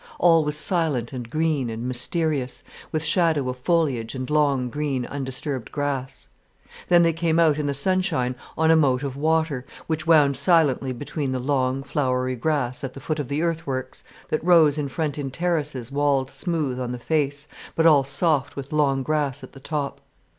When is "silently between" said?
10.37-11.33